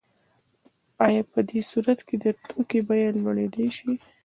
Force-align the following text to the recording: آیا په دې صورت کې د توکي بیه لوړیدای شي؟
آیا 1.05 1.21
په 1.31 1.39
دې 1.49 1.59
صورت 1.71 1.99
کې 2.07 2.15
د 2.23 2.25
توکي 2.47 2.79
بیه 2.87 3.09
لوړیدای 3.23 3.67
شي؟ 3.77 3.89